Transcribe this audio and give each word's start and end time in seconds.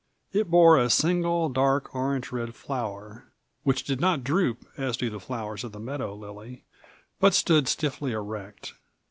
It 0.33 0.49
bore 0.49 0.79
a 0.79 0.89
single 0.89 1.47
dark 1.49 1.93
orange 1.93 2.31
red 2.31 2.55
flower, 2.55 3.27
which 3.61 3.83
did 3.83 4.01
not 4.01 4.23
droop 4.23 4.65
as 4.75 4.97
do 4.97 5.11
the 5.11 5.19
flowers 5.19 5.63
of 5.63 5.73
the 5.73 5.79
meadow 5.79 6.15
lily, 6.15 6.63
but 7.19 7.35
stood 7.35 7.67
stiffly 7.67 8.11
erect. 8.11 8.73